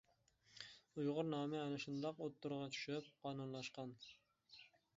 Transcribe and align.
ئۇيغۇر 0.99 1.27
نامى 1.33 1.59
ئەنە 1.63 1.77
شۇنداق 1.85 2.23
ئوتتۇرىغا 2.27 2.71
چۈشۈپ 2.77 3.13
قانۇنلاشقان. 3.27 3.93